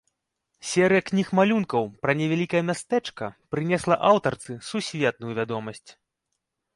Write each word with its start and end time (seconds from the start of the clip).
Серыя 0.69 1.01
кніг-малюнкаў 1.09 1.83
пра 2.05 2.15
невялікае 2.21 2.61
мястэчка 2.69 3.29
прынесла 3.57 3.95
аўтарцы 4.11 4.57
сусветную 4.71 5.33
вядомасць. 5.41 5.89